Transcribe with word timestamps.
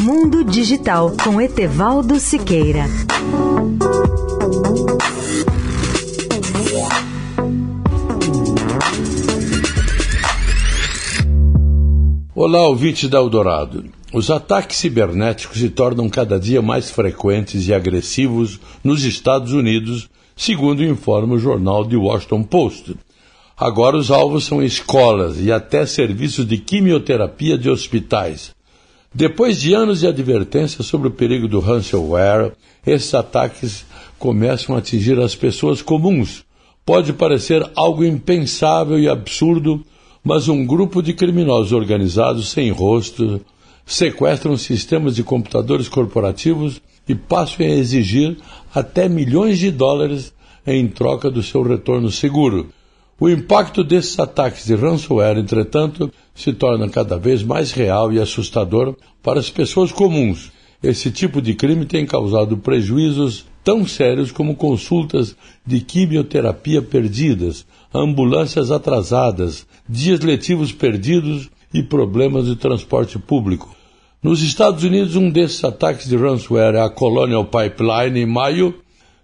Mundo 0.00 0.44
Digital 0.44 1.12
com 1.24 1.40
Etevaldo 1.40 2.20
Siqueira. 2.20 2.84
Olá, 12.32 12.68
ouvinte 12.68 13.08
da 13.08 13.18
Eldorado. 13.18 13.86
Os 14.12 14.30
ataques 14.30 14.76
cibernéticos 14.76 15.58
se 15.58 15.68
tornam 15.68 16.08
cada 16.08 16.38
dia 16.38 16.62
mais 16.62 16.88
frequentes 16.88 17.66
e 17.66 17.74
agressivos 17.74 18.60
nos 18.84 19.02
Estados 19.02 19.52
Unidos, 19.52 20.08
segundo 20.36 20.84
informa 20.84 21.34
o 21.34 21.40
jornal 21.40 21.84
The 21.84 21.96
Washington 21.96 22.44
Post. 22.44 22.94
Agora 23.56 23.96
os 23.96 24.12
alvos 24.12 24.44
são 24.44 24.62
escolas 24.62 25.40
e 25.40 25.50
até 25.50 25.84
serviços 25.84 26.46
de 26.46 26.56
quimioterapia 26.56 27.58
de 27.58 27.68
hospitais. 27.68 28.56
Depois 29.18 29.60
de 29.60 29.74
anos 29.74 29.98
de 29.98 30.06
advertência 30.06 30.84
sobre 30.84 31.08
o 31.08 31.10
perigo 31.10 31.48
do 31.48 31.58
ransomware, 31.58 32.52
esses 32.86 33.12
ataques 33.12 33.84
começam 34.16 34.76
a 34.76 34.78
atingir 34.78 35.18
as 35.18 35.34
pessoas 35.34 35.82
comuns. 35.82 36.44
Pode 36.86 37.12
parecer 37.12 37.68
algo 37.74 38.04
impensável 38.04 38.96
e 38.96 39.08
absurdo, 39.08 39.84
mas 40.22 40.46
um 40.46 40.64
grupo 40.64 41.02
de 41.02 41.14
criminosos 41.14 41.72
organizados 41.72 42.50
sem 42.50 42.70
rosto 42.70 43.40
sequestram 43.84 44.56
sistemas 44.56 45.16
de 45.16 45.24
computadores 45.24 45.88
corporativos 45.88 46.80
e 47.08 47.12
passam 47.12 47.66
a 47.66 47.70
exigir 47.70 48.36
até 48.72 49.08
milhões 49.08 49.58
de 49.58 49.72
dólares 49.72 50.32
em 50.64 50.86
troca 50.86 51.28
do 51.28 51.42
seu 51.42 51.64
retorno 51.64 52.08
seguro. 52.12 52.68
O 53.20 53.28
impacto 53.28 53.82
desses 53.82 54.16
ataques 54.16 54.64
de 54.64 54.76
ransomware, 54.76 55.38
entretanto, 55.38 56.08
se 56.32 56.52
torna 56.52 56.88
cada 56.88 57.18
vez 57.18 57.42
mais 57.42 57.72
real 57.72 58.12
e 58.12 58.20
assustador 58.20 58.94
para 59.20 59.40
as 59.40 59.50
pessoas 59.50 59.90
comuns. 59.90 60.52
Esse 60.80 61.10
tipo 61.10 61.42
de 61.42 61.54
crime 61.54 61.84
tem 61.84 62.06
causado 62.06 62.56
prejuízos 62.58 63.44
tão 63.64 63.84
sérios 63.84 64.30
como 64.30 64.54
consultas 64.54 65.34
de 65.66 65.80
quimioterapia 65.80 66.80
perdidas, 66.80 67.66
ambulâncias 67.92 68.70
atrasadas, 68.70 69.66
dias 69.88 70.20
letivos 70.20 70.70
perdidos 70.70 71.50
e 71.74 71.82
problemas 71.82 72.46
de 72.46 72.54
transporte 72.54 73.18
público. 73.18 73.74
Nos 74.22 74.42
Estados 74.42 74.84
Unidos, 74.84 75.16
um 75.16 75.28
desses 75.28 75.64
ataques 75.64 76.08
de 76.08 76.16
ransomware 76.16 76.76
à 76.76 76.88
Colonial 76.88 77.44
Pipeline 77.44 78.20
em 78.20 78.26
maio 78.26 78.76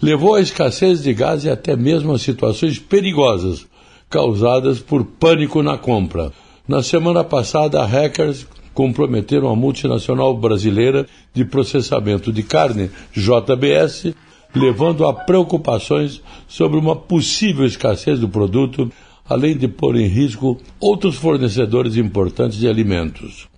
levou 0.00 0.34
à 0.34 0.42
escassez 0.42 1.02
de 1.02 1.14
gás 1.14 1.44
e 1.44 1.50
até 1.50 1.74
mesmo 1.74 2.12
a 2.12 2.18
situações 2.18 2.78
perigosas, 2.78 3.66
causadas 4.08 4.80
por 4.80 5.04
pânico 5.04 5.62
na 5.62 5.76
compra. 5.76 6.32
Na 6.66 6.82
semana 6.82 7.22
passada, 7.24 7.84
hackers 7.84 8.46
comprometeram 8.74 9.48
a 9.48 9.56
multinacional 9.56 10.34
brasileira 10.36 11.06
de 11.34 11.44
processamento 11.44 12.32
de 12.32 12.42
carne, 12.42 12.90
JBS, 13.12 14.14
levando 14.54 15.06
a 15.06 15.12
preocupações 15.12 16.22
sobre 16.46 16.78
uma 16.78 16.94
possível 16.94 17.66
escassez 17.66 18.20
do 18.20 18.28
produto, 18.28 18.92
além 19.28 19.56
de 19.56 19.66
pôr 19.66 19.96
em 19.96 20.06
risco 20.06 20.56
outros 20.80 21.16
fornecedores 21.16 21.96
importantes 21.96 22.56
de 22.58 22.68
alimentos. 22.68 23.48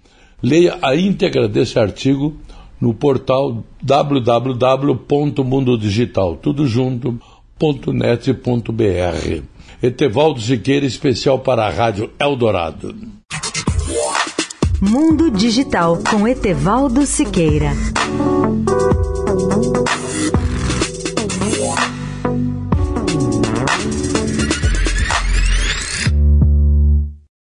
Leia 0.43 0.79
a 0.81 0.97
íntegra 0.97 1.47
desse 1.47 1.79
artigo 1.79 2.35
no 2.81 2.95
portal 2.95 3.63
www.mundodigital, 3.83 6.37
tudo 6.37 6.67
junto.net.br. 7.61 9.43
Etevaldo 9.83 10.41
Siqueira, 10.41 10.87
especial 10.87 11.41
para 11.41 11.67
a 11.67 11.71
Rádio 11.71 12.11
Eldorado. 12.19 12.95
Mundo 14.81 15.31
Digital 15.31 15.99
com 16.11 16.27
Etevaldo 16.27 17.05
Siqueira. 17.05 17.73